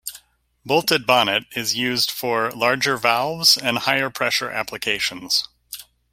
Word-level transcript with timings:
Bolted 0.65 1.05
bonnet 1.05 1.43
is 1.55 1.75
used 1.75 2.09
for 2.09 2.49
larger 2.53 2.97
valves 2.97 3.55
and 3.55 3.77
higher 3.77 4.09
pressure 4.09 4.49
applications. 4.49 5.47